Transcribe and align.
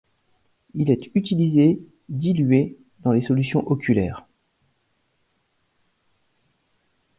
Il 0.73 0.89
est 0.89 1.11
utilisé 1.13 1.79
dilué 2.09 2.75
dans 3.01 3.11
les 3.11 3.21
solutions 3.21 3.61
oculaires. 3.69 4.25